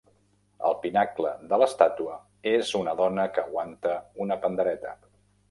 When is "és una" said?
2.53-2.97